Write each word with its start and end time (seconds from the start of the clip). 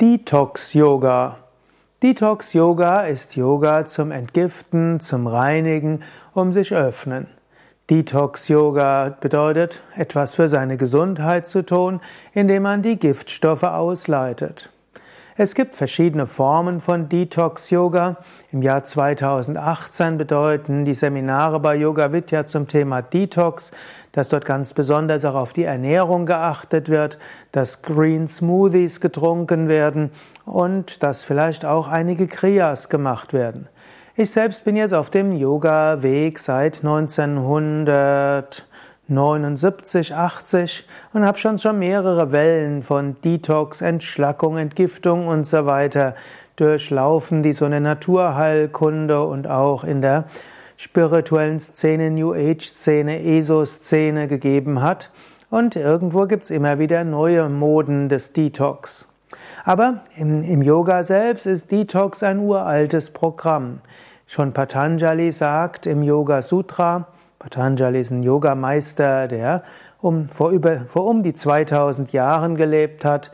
Detox 0.00 0.74
Yoga. 0.74 1.38
Detox 2.02 2.52
Yoga 2.52 3.02
ist 3.02 3.36
Yoga 3.36 3.86
zum 3.86 4.10
Entgiften, 4.10 4.98
zum 4.98 5.28
Reinigen, 5.28 6.02
um 6.32 6.50
sich 6.50 6.74
öffnen. 6.74 7.28
Detox 7.88 8.48
Yoga 8.48 9.16
bedeutet, 9.20 9.84
etwas 9.94 10.34
für 10.34 10.48
seine 10.48 10.76
Gesundheit 10.78 11.46
zu 11.46 11.64
tun, 11.64 12.00
indem 12.32 12.64
man 12.64 12.82
die 12.82 12.98
Giftstoffe 12.98 13.62
ausleitet. 13.62 14.72
Es 15.36 15.56
gibt 15.56 15.74
verschiedene 15.74 16.28
Formen 16.28 16.80
von 16.80 17.08
Detox 17.08 17.70
Yoga. 17.70 18.18
Im 18.52 18.62
Jahr 18.62 18.84
2018 18.84 20.16
bedeuten 20.16 20.84
die 20.84 20.94
Seminare 20.94 21.58
bei 21.58 21.74
Yoga 21.74 22.12
Vidya 22.12 22.46
zum 22.46 22.68
Thema 22.68 23.02
Detox, 23.02 23.72
dass 24.12 24.28
dort 24.28 24.44
ganz 24.44 24.74
besonders 24.74 25.24
auch 25.24 25.34
auf 25.34 25.52
die 25.52 25.64
Ernährung 25.64 26.24
geachtet 26.24 26.88
wird, 26.88 27.18
dass 27.50 27.82
Green 27.82 28.28
Smoothies 28.28 29.00
getrunken 29.00 29.66
werden 29.66 30.12
und 30.44 31.02
dass 31.02 31.24
vielleicht 31.24 31.64
auch 31.64 31.88
einige 31.88 32.28
Kriyas 32.28 32.88
gemacht 32.88 33.32
werden. 33.32 33.68
Ich 34.14 34.30
selbst 34.30 34.64
bin 34.64 34.76
jetzt 34.76 34.94
auf 34.94 35.10
dem 35.10 35.32
Yoga-Weg 35.32 36.38
seit 36.38 36.84
1900 36.84 38.68
79, 39.08 40.14
80 40.14 40.86
und 41.12 41.26
habe 41.26 41.38
schon 41.38 41.58
schon 41.58 41.78
mehrere 41.78 42.32
Wellen 42.32 42.82
von 42.82 43.16
Detox, 43.22 43.82
Entschlackung, 43.82 44.56
Entgiftung 44.56 45.26
und 45.26 45.46
so 45.46 45.66
weiter 45.66 46.14
durchlaufen, 46.56 47.42
die 47.42 47.52
so 47.52 47.64
eine 47.66 47.80
Naturheilkunde 47.80 49.22
und 49.24 49.46
auch 49.46 49.84
in 49.84 50.00
der 50.00 50.24
spirituellen 50.76 51.60
Szene, 51.60 52.10
New 52.10 52.32
Age 52.32 52.66
Szene, 52.66 53.22
ESO-Szene 53.22 54.28
gegeben 54.28 54.82
hat. 54.82 55.10
Und 55.50 55.76
irgendwo 55.76 56.26
gibt's 56.26 56.50
immer 56.50 56.78
wieder 56.78 57.04
neue 57.04 57.48
Moden 57.48 58.08
des 58.08 58.32
Detox. 58.32 59.06
Aber 59.64 60.02
im, 60.16 60.42
im 60.42 60.62
Yoga 60.62 61.04
selbst 61.04 61.46
ist 61.46 61.70
Detox 61.70 62.22
ein 62.22 62.38
uraltes 62.38 63.10
Programm. 63.10 63.80
Schon 64.26 64.52
Patanjali 64.52 65.30
sagt 65.32 65.86
im 65.86 66.02
Yoga 66.02 66.42
Sutra, 66.42 67.06
Patanjali 67.44 68.00
ist 68.00 68.10
ein 68.10 68.22
Yogameister, 68.22 69.28
der 69.28 69.64
um, 70.00 70.30
vor, 70.30 70.50
über, 70.50 70.86
vor 70.86 71.04
um 71.04 71.22
die 71.22 71.34
2000 71.34 72.10
Jahren 72.14 72.56
gelebt 72.56 73.04
hat, 73.04 73.32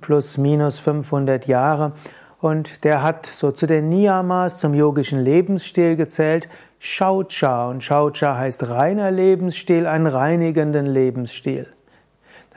plus 0.00 0.36
minus 0.36 0.80
500 0.80 1.46
Jahre. 1.46 1.92
Und 2.40 2.82
der 2.82 3.04
hat 3.04 3.24
so 3.24 3.52
zu 3.52 3.68
den 3.68 3.88
Niyamas, 3.88 4.58
zum 4.58 4.74
yogischen 4.74 5.20
Lebensstil 5.20 5.94
gezählt, 5.94 6.48
Shaucha. 6.80 7.68
Und 7.68 7.84
Shaucha 7.84 8.36
heißt 8.36 8.68
reiner 8.68 9.12
Lebensstil, 9.12 9.86
einen 9.86 10.08
reinigenden 10.08 10.86
Lebensstil. 10.86 11.68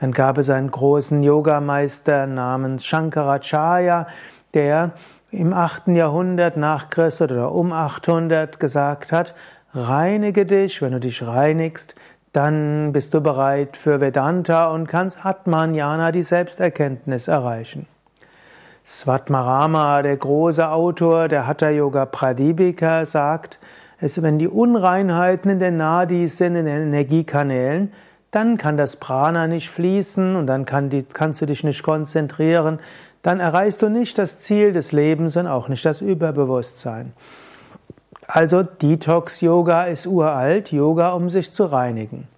Dann 0.00 0.10
gab 0.10 0.38
es 0.38 0.50
einen 0.50 0.72
großen 0.72 1.22
Yogameister 1.22 2.26
namens 2.26 2.84
Shankaracharya, 2.84 4.08
der 4.54 4.90
im 5.30 5.52
8. 5.52 5.88
Jahrhundert 5.88 6.56
nach 6.56 6.88
Christus 6.88 7.30
oder 7.30 7.52
um 7.52 7.72
800 7.72 8.58
gesagt 8.58 9.12
hat, 9.12 9.36
Reinige 9.78 10.46
dich, 10.46 10.80
wenn 10.80 10.92
du 10.92 11.00
dich 11.00 11.22
reinigst, 11.22 11.96
dann 12.32 12.92
bist 12.92 13.12
du 13.12 13.20
bereit 13.20 13.76
für 13.76 14.00
Vedanta 14.00 14.68
und 14.68 14.88
kannst 14.88 15.26
Atmanjana, 15.26 16.12
die 16.12 16.22
Selbsterkenntnis, 16.22 17.28
erreichen. 17.28 17.86
Svatmarama, 18.86 20.00
der 20.00 20.16
große 20.16 20.66
Autor 20.66 21.28
der 21.28 21.46
Hatha 21.46 21.68
Yoga 21.68 22.06
Pradipika, 22.06 23.04
sagt, 23.04 23.58
es, 24.00 24.22
wenn 24.22 24.38
die 24.38 24.48
Unreinheiten 24.48 25.50
in 25.50 25.60
den 25.60 25.76
Nadis 25.76 26.38
sind, 26.38 26.56
in 26.56 26.64
den 26.64 26.84
Energiekanälen, 26.84 27.92
dann 28.30 28.56
kann 28.56 28.78
das 28.78 28.96
Prana 28.96 29.46
nicht 29.46 29.68
fließen 29.68 30.36
und 30.36 30.46
dann 30.46 30.64
kann 30.64 30.88
die, 30.88 31.02
kannst 31.02 31.42
du 31.42 31.46
dich 31.46 31.64
nicht 31.64 31.82
konzentrieren, 31.82 32.78
dann 33.20 33.40
erreichst 33.40 33.82
du 33.82 33.90
nicht 33.90 34.16
das 34.16 34.38
Ziel 34.38 34.72
des 34.72 34.92
Lebens 34.92 35.36
und 35.36 35.46
auch 35.46 35.68
nicht 35.68 35.84
das 35.84 36.00
Überbewusstsein. 36.00 37.12
Also 38.28 38.62
Detox 38.62 39.40
Yoga 39.40 39.84
ist 39.84 40.06
uralt, 40.06 40.72
Yoga, 40.72 41.12
um 41.12 41.30
sich 41.30 41.52
zu 41.52 41.66
reinigen. 41.66 42.28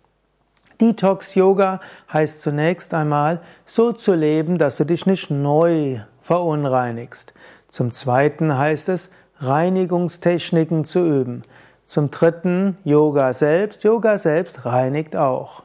Detox 0.80 1.34
Yoga 1.34 1.80
heißt 2.12 2.42
zunächst 2.42 2.94
einmal, 2.94 3.40
so 3.64 3.92
zu 3.92 4.14
leben, 4.14 4.58
dass 4.58 4.76
du 4.76 4.84
dich 4.84 5.06
nicht 5.06 5.30
neu 5.30 6.00
verunreinigst. 6.20 7.32
Zum 7.68 7.92
zweiten 7.92 8.56
heißt 8.56 8.88
es, 8.90 9.10
Reinigungstechniken 9.40 10.84
zu 10.84 11.00
üben. 11.00 11.42
Zum 11.86 12.10
dritten 12.10 12.76
Yoga 12.84 13.32
selbst. 13.32 13.82
Yoga 13.82 14.18
selbst 14.18 14.64
reinigt 14.66 15.16
auch. 15.16 15.62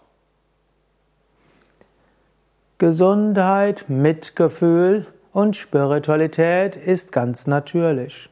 Gesundheit, 2.77 3.85
Mitgefühl 3.87 5.07
und 5.31 5.55
Spiritualität 5.55 6.75
ist 6.75 7.11
ganz 7.11 7.47
natürlich. 7.47 8.29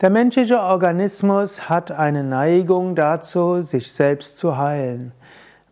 Der 0.00 0.08
menschliche 0.08 0.58
Organismus 0.58 1.68
hat 1.68 1.92
eine 1.92 2.24
Neigung 2.24 2.94
dazu, 2.94 3.60
sich 3.60 3.92
selbst 3.92 4.38
zu 4.38 4.56
heilen. 4.56 5.12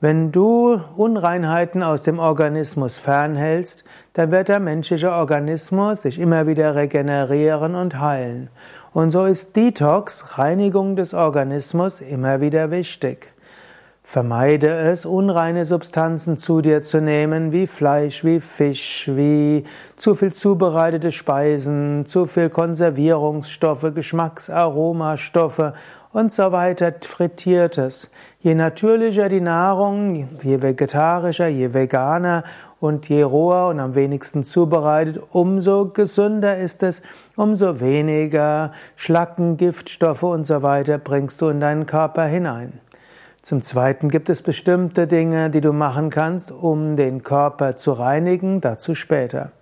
Wenn 0.03 0.33
du 0.33 0.79
Unreinheiten 0.99 1.83
aus 1.83 2.03
dem 2.03 2.19
Organismus 2.19 2.99
fernhältst, 2.99 3.85
dann 4.13 4.31
wird 4.31 4.49
der 4.49 4.61
menschliche 4.61 5.13
Organismus 5.13 6.03
sich 6.03 6.19
immer 6.19 6.47
wieder 6.47 6.75
regenerieren 6.75 7.75
und 7.75 7.99
heilen. 7.99 8.51
Und 8.93 9.13
so 9.13 9.25
ist 9.25 9.57
Detox, 9.57 10.37
Reinigung 10.39 10.95
des 10.95 11.15
Organismus, 11.15 12.03
immer 12.03 12.43
wieder 12.43 12.71
wichtig. 12.71 13.33
Vermeide 14.11 14.71
es, 14.71 15.05
unreine 15.05 15.67
Substanzen 15.67 16.39
zu 16.39 16.63
dir 16.63 16.81
zu 16.81 17.03
nehmen, 17.03 17.53
wie 17.53 17.67
Fleisch, 17.67 18.25
wie 18.25 18.41
Fisch, 18.41 19.11
wie 19.13 19.65
zu 19.99 20.15
viel 20.15 20.33
zubereitete 20.33 21.13
Speisen, 21.13 22.07
zu 22.07 22.25
viel 22.25 22.49
Konservierungsstoffe, 22.49 23.93
Geschmacksaromastoffe 23.95 25.75
und 26.15 26.33
so 26.33 26.53
weiter, 26.53 26.95
frittiertes. 27.03 28.11
Je 28.41 28.55
natürlicher 28.55 29.29
die 29.29 29.43
Nahrung, 29.43 30.41
je 30.43 30.63
vegetarischer, 30.63 31.49
je 31.49 31.75
veganer 31.75 32.45
und 32.81 33.11
je 33.11 33.25
roher 33.25 33.69
und 33.69 33.79
am 33.79 33.95
wenigsten 33.95 34.45
zubereitet, 34.45 35.23
umso 35.33 35.91
gesünder 35.91 36.57
ist 36.57 36.83
es, 36.83 37.03
umso 37.37 37.79
weniger 37.79 38.73
Schlacken, 38.97 39.59
Giftstoffe 39.59 40.23
und 40.23 40.47
so 40.47 40.63
weiter 40.63 40.97
bringst 40.97 41.43
du 41.43 41.51
in 41.51 41.61
deinen 41.61 41.85
Körper 41.85 42.25
hinein. 42.25 42.81
Zum 43.49 43.63
Zweiten 43.63 44.11
gibt 44.11 44.29
es 44.29 44.43
bestimmte 44.43 45.07
Dinge, 45.07 45.49
die 45.49 45.63
du 45.63 45.73
machen 45.73 46.11
kannst, 46.11 46.53
um 46.53 46.99
den 46.99 47.23
Körper 47.23 47.79
zu 47.79 47.93
reinigen, 47.93 48.61
dazu 48.61 48.95
später. 48.95 49.53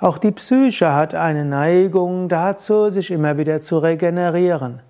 Auch 0.00 0.18
die 0.18 0.32
Psyche 0.32 0.92
hat 0.92 1.14
eine 1.14 1.44
Neigung 1.44 2.28
dazu, 2.28 2.90
sich 2.90 3.12
immer 3.12 3.38
wieder 3.38 3.60
zu 3.60 3.78
regenerieren. 3.78 4.80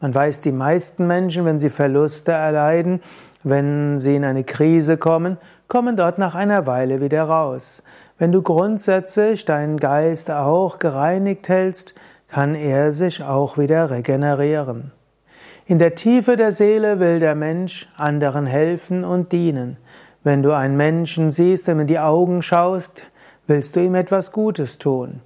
Man 0.00 0.12
weiß, 0.12 0.40
die 0.40 0.50
meisten 0.50 1.06
Menschen, 1.06 1.44
wenn 1.44 1.60
sie 1.60 1.70
Verluste 1.70 2.32
erleiden, 2.32 3.00
wenn 3.44 4.00
sie 4.00 4.16
in 4.16 4.24
eine 4.24 4.42
Krise 4.42 4.96
kommen, 4.96 5.38
kommen 5.68 5.96
dort 5.96 6.18
nach 6.18 6.34
einer 6.34 6.66
Weile 6.66 7.00
wieder 7.00 7.22
raus. 7.22 7.84
Wenn 8.18 8.32
du 8.32 8.42
grundsätzlich 8.42 9.44
deinen 9.44 9.78
Geist 9.78 10.32
auch 10.32 10.80
gereinigt 10.80 11.48
hältst, 11.48 11.94
kann 12.26 12.56
er 12.56 12.90
sich 12.90 13.22
auch 13.22 13.56
wieder 13.56 13.92
regenerieren. 13.92 14.90
In 15.64 15.78
der 15.78 15.94
Tiefe 15.94 16.36
der 16.36 16.50
Seele 16.50 16.98
will 16.98 17.20
der 17.20 17.36
Mensch 17.36 17.88
anderen 17.96 18.46
helfen 18.46 19.04
und 19.04 19.30
dienen. 19.30 19.76
Wenn 20.24 20.42
du 20.42 20.52
einen 20.52 20.76
Menschen 20.76 21.30
siehst, 21.30 21.68
dem 21.68 21.78
in 21.78 21.86
die 21.86 22.00
Augen 22.00 22.42
schaust, 22.42 23.04
willst 23.46 23.76
du 23.76 23.80
ihm 23.80 23.94
etwas 23.94 24.32
Gutes 24.32 24.78
tun. 24.78 25.20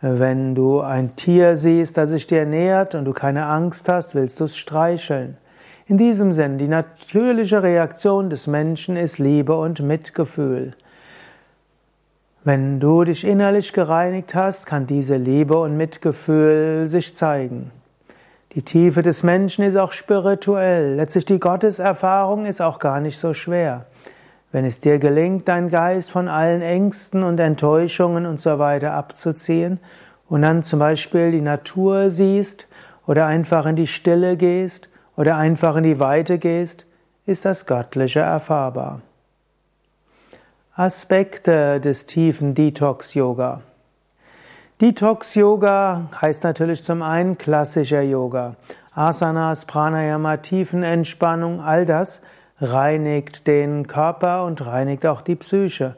Wenn 0.00 0.54
du 0.54 0.80
ein 0.80 1.16
Tier 1.16 1.56
siehst, 1.56 1.96
das 1.96 2.10
sich 2.10 2.26
dir 2.26 2.46
nähert 2.46 2.94
und 2.94 3.04
du 3.04 3.12
keine 3.12 3.46
Angst 3.46 3.88
hast, 3.88 4.14
willst 4.14 4.38
du 4.38 4.44
es 4.44 4.56
streicheln. 4.56 5.38
In 5.86 5.98
diesem 5.98 6.32
Sinn, 6.32 6.58
die 6.58 6.68
natürliche 6.68 7.62
Reaktion 7.62 8.30
des 8.30 8.46
Menschen 8.46 8.96
ist 8.96 9.18
Liebe 9.18 9.58
und 9.58 9.80
Mitgefühl. 9.80 10.74
Wenn 12.44 12.78
du 12.78 13.04
dich 13.04 13.26
innerlich 13.26 13.72
gereinigt 13.72 14.34
hast, 14.34 14.66
kann 14.66 14.86
diese 14.86 15.16
Liebe 15.16 15.58
und 15.58 15.76
Mitgefühl 15.76 16.86
sich 16.86 17.16
zeigen. 17.16 17.70
Die 18.54 18.62
Tiefe 18.62 19.02
des 19.02 19.24
Menschen 19.24 19.64
ist 19.64 19.76
auch 19.76 19.90
spirituell. 19.90 20.94
Letztlich 20.94 21.24
die 21.24 21.40
Gotteserfahrung 21.40 22.46
ist 22.46 22.62
auch 22.62 22.78
gar 22.78 23.00
nicht 23.00 23.18
so 23.18 23.34
schwer. 23.34 23.86
Wenn 24.52 24.64
es 24.64 24.78
dir 24.78 25.00
gelingt, 25.00 25.48
deinen 25.48 25.70
Geist 25.70 26.12
von 26.12 26.28
allen 26.28 26.62
Ängsten 26.62 27.24
und 27.24 27.40
Enttäuschungen 27.40 28.26
und 28.26 28.40
so 28.40 28.60
weiter 28.60 28.92
abzuziehen 28.92 29.80
und 30.28 30.42
dann 30.42 30.62
zum 30.62 30.78
Beispiel 30.78 31.32
die 31.32 31.40
Natur 31.40 32.10
siehst 32.10 32.68
oder 33.08 33.26
einfach 33.26 33.66
in 33.66 33.74
die 33.74 33.88
Stille 33.88 34.36
gehst 34.36 34.88
oder 35.16 35.36
einfach 35.36 35.74
in 35.74 35.82
die 35.82 35.98
Weite 35.98 36.38
gehst, 36.38 36.86
ist 37.26 37.44
das 37.44 37.66
Göttliche 37.66 38.20
erfahrbar. 38.20 39.02
Aspekte 40.76 41.80
des 41.80 42.06
tiefen 42.06 42.54
Detox-Yoga. 42.54 43.62
Detox 44.84 45.34
Yoga 45.34 46.10
heißt 46.20 46.44
natürlich 46.44 46.84
zum 46.84 47.00
einen 47.00 47.38
klassischer 47.38 48.02
Yoga. 48.02 48.56
Asanas, 48.94 49.64
Pranayama, 49.64 50.36
Tiefenentspannung, 50.36 51.62
all 51.62 51.86
das 51.86 52.20
reinigt 52.60 53.46
den 53.46 53.86
Körper 53.86 54.44
und 54.44 54.66
reinigt 54.66 55.06
auch 55.06 55.22
die 55.22 55.36
Psyche. 55.36 55.96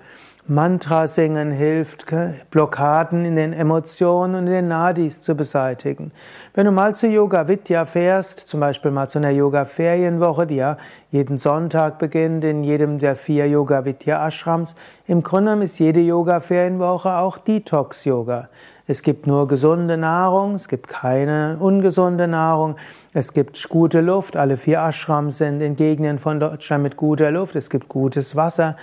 Mantra 0.48 1.08
singen 1.08 1.50
hilft, 1.50 2.06
Blockaden 2.52 3.24
in 3.24 3.34
den 3.34 3.52
Emotionen 3.52 4.36
und 4.36 4.46
in 4.46 4.52
den 4.52 4.68
Nadis 4.68 5.20
zu 5.20 5.34
beseitigen. 5.34 6.12
Wenn 6.54 6.66
du 6.66 6.70
mal 6.70 6.94
zu 6.94 7.08
Yoga 7.08 7.48
Vidya 7.48 7.84
fährst, 7.84 8.38
zum 8.38 8.60
Beispiel 8.60 8.92
mal 8.92 9.08
zu 9.08 9.18
einer 9.18 9.30
Yoga 9.30 9.64
Ferienwoche, 9.64 10.46
die 10.46 10.54
ja 10.54 10.76
jeden 11.10 11.38
Sonntag 11.38 11.98
beginnt 11.98 12.44
in 12.44 12.62
jedem 12.62 13.00
der 13.00 13.16
vier 13.16 13.48
Yoga 13.48 13.84
Vidya 13.84 14.24
Ashrams, 14.24 14.76
im 15.08 15.24
Grunde 15.24 15.60
ist 15.64 15.80
jede 15.80 15.98
Yoga 15.98 16.38
Ferienwoche 16.38 17.16
auch 17.16 17.38
Detox 17.38 18.04
Yoga. 18.04 18.48
Es 18.86 19.02
gibt 19.02 19.26
nur 19.26 19.48
gesunde 19.48 19.96
Nahrung, 19.96 20.54
es 20.54 20.68
gibt 20.68 20.88
keine 20.88 21.56
ungesunde 21.58 22.28
Nahrung, 22.28 22.76
es 23.12 23.32
gibt 23.32 23.68
gute 23.68 24.00
Luft, 24.00 24.36
alle 24.36 24.56
vier 24.56 24.78
Ashrams 24.78 25.38
sind 25.38 25.60
in 25.60 25.74
Gegenden 25.74 26.18
von 26.18 26.38
Deutschland 26.38 26.84
mit 26.84 26.96
guter 26.96 27.30
Luft, 27.30 27.56
es 27.56 27.68
gibt 27.68 27.88
gutes 27.88 28.36
Wasser 28.36 28.76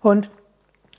und 0.00 0.30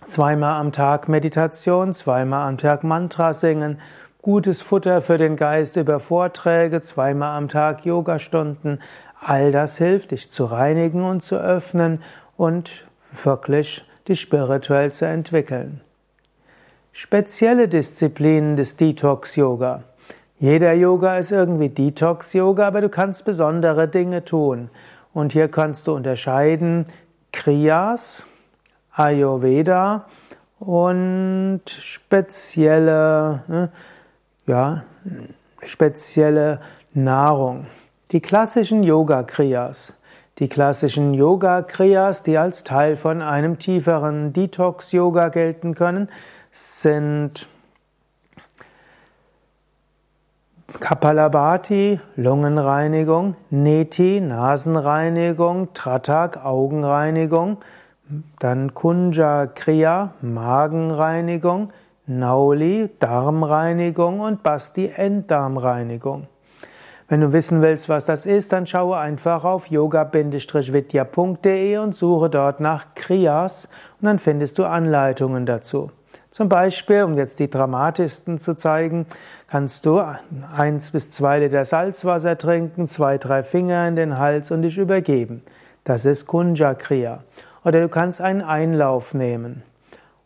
Zweimal 0.06 0.60
am 0.60 0.72
Tag 0.72 1.08
Meditation, 1.08 1.94
zweimal 1.94 2.48
am 2.48 2.58
Tag 2.58 2.84
Mantra 2.84 3.34
singen, 3.34 3.80
gutes 4.22 4.62
Futter 4.62 5.02
für 5.02 5.18
den 5.18 5.36
Geist 5.36 5.76
über 5.78 6.00
Vorträge, 6.00 6.82
zweimal 6.82 7.38
am 7.38 7.48
Tag 7.48 7.86
Yogastunden. 7.86 8.82
All 9.20 9.52
das 9.52 9.78
hilft, 9.78 10.12
dich 10.12 10.32
zu 10.32 10.46
reinigen 10.46 11.04
und 11.04 11.22
zu 11.22 11.36
öffnen 11.36 12.02
und 12.36 12.88
wirklich 13.24 13.86
dich 14.08 14.20
spirituell 14.20 14.92
zu 14.92 15.06
entwickeln. 15.06 15.82
Spezielle 16.94 17.70
Disziplinen 17.70 18.58
des 18.58 18.76
Detox 18.76 19.38
Yoga. 19.38 19.84
Jeder 20.40 20.74
Yoga 20.74 21.18
ist 21.18 21.32
irgendwie 21.32 21.70
Detox 21.70 22.34
Yoga, 22.34 22.68
aber 22.68 22.82
du 22.82 22.90
kannst 22.90 23.24
besondere 23.24 23.88
Dinge 23.88 24.26
tun. 24.26 24.70
Und 25.14 25.32
hier 25.32 25.48
kannst 25.48 25.88
du 25.88 25.94
unterscheiden 25.94 26.86
Kriyas, 27.32 28.28
Ayurveda 28.92 30.06
und 30.60 31.62
spezielle, 31.66 33.44
ne, 33.48 33.70
ja, 34.48 34.84
spezielle 35.64 36.60
Nahrung. 36.94 37.68
Die 38.12 38.20
klassischen 38.20 38.84
Yoga-Kriyas. 38.84 39.94
Die 40.40 40.50
klassischen 40.50 41.14
Yoga-Kriyas, 41.14 42.24
die 42.24 42.38
als 42.38 42.64
Teil 42.64 42.96
von 42.96 43.22
einem 43.22 43.60
tieferen 43.60 44.34
Detox-Yoga 44.34 45.30
gelten 45.30 45.76
können, 45.76 46.10
sind 46.50 47.48
Kapalabhati, 50.80 52.00
Lungenreinigung, 52.16 53.36
Neti, 53.50 54.22
Nasenreinigung, 54.22 55.74
Tratak, 55.74 56.44
Augenreinigung, 56.44 57.58
dann 58.40 58.74
Kunja 58.74 59.48
Kriya, 59.48 60.14
Magenreinigung, 60.22 61.72
Nauli, 62.08 62.90
Darmreinigung 63.00 64.22
und 64.22 64.44
Basti, 64.44 64.88
Enddarmreinigung. 64.88 66.28
Wenn 67.12 67.20
du 67.20 67.34
wissen 67.34 67.62
willst, 67.62 67.90
was 67.90 68.06
das 68.06 68.26
ist, 68.26 68.54
dann 68.54 68.66
schaue 68.66 68.98
einfach 68.98 69.44
auf 69.44 69.68
yoga-vidya.de 69.68 71.78
und 71.78 71.94
suche 71.94 72.30
dort 72.30 72.62
nach 72.62 72.96
Kriyas 72.96 73.68
und 74.00 74.06
dann 74.06 74.18
findest 74.18 74.58
du 74.58 74.64
Anleitungen 74.64 75.46
dazu. 75.46 75.92
Zum 76.32 76.48
Beispiel, 76.48 77.04
um 77.04 77.16
jetzt 77.16 77.42
die 77.42 77.50
dramatischsten 77.50 78.38
zu 78.38 78.56
zeigen, 78.56 79.08
kannst 79.50 79.86
du 79.86 80.02
eins 80.56 80.92
bis 80.92 81.10
zwei 81.10 81.40
Liter 81.40 81.66
Salzwasser 81.66 82.38
trinken, 82.38 82.88
zwei, 82.88 83.18
drei 83.18 83.44
Finger 83.44 83.86
in 83.90 83.98
den 83.98 84.18
Hals 84.18 84.50
und 84.50 84.62
dich 84.62 84.78
übergeben. 84.78 85.44
Das 85.84 86.06
ist 86.06 86.28
Kunja 86.28 86.76
Kriya. 86.76 87.26
Oder 87.66 87.82
du 87.82 87.90
kannst 87.90 88.22
einen 88.22 88.42
Einlauf 88.42 89.14
nehmen. 89.14 89.64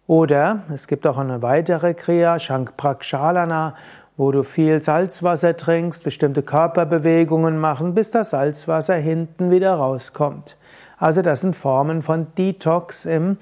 Oder 0.06 0.60
es 0.72 0.86
gibt 0.86 1.08
auch 1.08 1.18
eine 1.18 1.42
weitere 1.42 1.96
Kriya, 1.96 2.38
Shankprakshalana, 2.38 3.74
wo 4.18 4.32
du 4.32 4.44
viel 4.44 4.82
Salzwasser 4.82 5.58
trinkst, 5.58 6.04
bestimmte 6.04 6.42
Körperbewegungen 6.42 7.60
machen, 7.60 7.94
bis 7.94 8.12
das 8.12 8.30
Salzwasser 8.30 8.96
hinten 8.96 9.52
wieder 9.52 9.74
rauskommt. 9.74 10.58
Also 10.98 11.22
das 11.22 11.42
sind 11.42 11.56
Formen 11.56 12.02
von 12.02 12.28
Detox 12.38 13.06
im, 13.06 13.38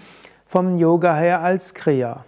vom 0.47 0.77
Yoga 0.77 1.15
her 1.15 1.41
als 1.41 1.73
Kriya. 1.73 2.25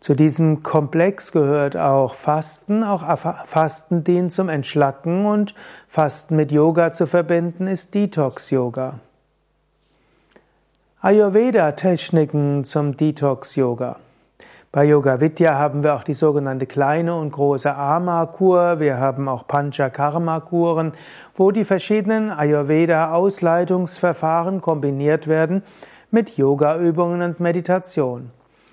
Zu 0.00 0.14
diesem 0.14 0.64
Komplex 0.64 1.30
gehört 1.30 1.76
auch 1.76 2.14
Fasten. 2.14 2.82
Auch 2.82 3.04
Fasten 3.46 4.02
dient 4.02 4.32
zum 4.32 4.48
Entschlacken 4.48 5.26
und 5.26 5.54
Fasten 5.86 6.34
mit 6.34 6.50
Yoga 6.50 6.90
zu 6.90 7.06
verbinden 7.06 7.68
ist 7.68 7.94
Detox-Yoga. 7.94 8.98
Ayurveda-Techniken 11.00 12.64
zum 12.64 12.96
Detox-Yoga. 12.96 14.00
Bei 14.74 14.84
Yoga 14.84 15.20
Vidya 15.20 15.58
haben 15.58 15.82
wir 15.82 15.94
auch 15.94 16.02
die 16.02 16.14
sogenannte 16.14 16.64
kleine 16.64 17.14
und 17.14 17.30
große 17.30 17.74
Ama-Kur. 17.74 18.80
Wir 18.80 18.96
haben 18.96 19.28
auch 19.28 19.46
Panchakarma-Kuren, 19.46 20.94
wo 21.36 21.50
die 21.50 21.64
verschiedenen 21.64 22.30
Ayurveda-Ausleitungsverfahren 22.30 24.62
kombiniert 24.62 25.28
werden 25.28 25.62
mit 26.10 26.38
Yoga-Übungen 26.38 27.20
und 27.20 27.38
Meditation. 27.38 28.30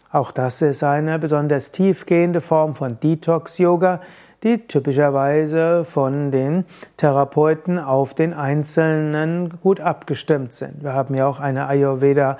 Auch 0.09 0.31
das 0.31 0.61
ist 0.61 0.85
eine 0.85 1.19
besonders 1.19 1.73
tiefgehende 1.73 2.39
Form 2.39 2.75
von 2.75 2.97
Detox-Yoga, 3.01 3.99
die 4.43 4.67
typischerweise 4.67 5.83
von 5.83 6.31
den 6.31 6.63
Therapeuten 6.95 7.77
auf 7.77 8.13
den 8.13 8.33
Einzelnen 8.33 9.59
gut 9.61 9.81
abgestimmt 9.81 10.53
sind. 10.53 10.81
Wir 10.81 10.93
haben 10.93 11.13
ja 11.13 11.27
auch 11.27 11.41
eine 11.41 11.67
Ayurveda, 11.67 12.37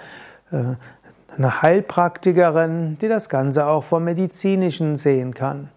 äh, 0.52 0.76
eine 1.38 1.62
Heilpraktikerin, 1.62 2.98
die 3.00 3.08
das 3.08 3.30
Ganze 3.30 3.68
auch 3.68 3.84
vom 3.84 4.04
Medizinischen 4.04 4.98
sehen 4.98 5.34
kann. 5.34 5.70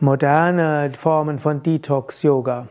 Moderne 0.00 0.90
Formen 0.96 1.38
von 1.38 1.62
Detox-Yoga. 1.62 2.66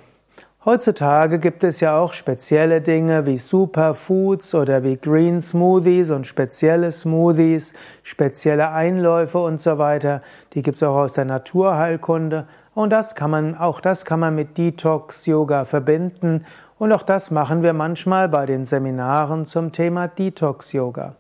Heutzutage 0.64 1.40
gibt 1.40 1.64
es 1.64 1.80
ja 1.80 1.98
auch 1.98 2.14
spezielle 2.14 2.82
Dinge 2.82 3.26
wie 3.26 3.40
Superfoods 3.40 4.54
oder 4.54 4.84
wie 4.84 4.96
Green 4.96 5.42
Smoothies 5.42 6.12
und 6.12 6.28
spezielle 6.28 6.92
Smoothies, 6.92 7.74
spezielle 8.04 8.70
Einläufe 8.70 9.40
und 9.40 9.60
so 9.60 9.80
weiter. 9.80 10.22
Die 10.54 10.62
gibt 10.62 10.76
es 10.76 10.84
auch 10.84 10.98
aus 10.98 11.14
der 11.14 11.26
Naturheilkunde. 11.26 12.46
Und 12.76 12.92
das 12.92 13.16
kann 13.16 13.32
man, 13.32 13.56
auch 13.56 13.82
das 13.82 14.06
kann 14.06 14.20
man 14.20 14.36
mit 14.36 14.56
Detox 14.56 15.26
Yoga 15.26 15.66
verbinden. 15.66 16.46
Und 16.82 16.92
auch 16.94 17.04
das 17.04 17.30
machen 17.30 17.62
wir 17.62 17.74
manchmal 17.74 18.28
bei 18.28 18.48
den 18.48 18.66
Seminaren 18.66 19.46
zum 19.46 19.72
Thema 19.72 20.08
Detox 20.08 20.74
Yoga. 20.74 21.14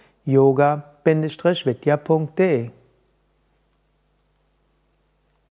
vidya.de 1.66 2.70